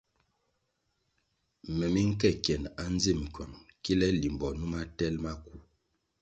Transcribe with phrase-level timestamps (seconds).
[1.77, 5.53] Me mi nke kyenʼ andzim kywang kile limbo numa tel maku.